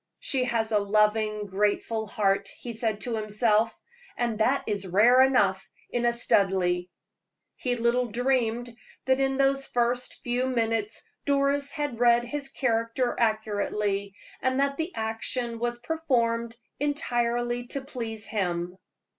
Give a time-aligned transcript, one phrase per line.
[0.19, 3.79] "She has a loving, grateful heart," he said to himself,
[4.17, 6.87] "and that is rare enough in a Studleigh."
[7.55, 8.75] He little dreamed
[9.05, 15.59] that in those few minutes Doris had read his character accurately, and that the action
[15.59, 18.79] was performed entirely to please him.